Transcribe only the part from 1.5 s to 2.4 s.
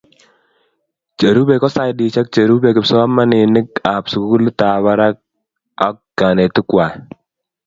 ko sidesiek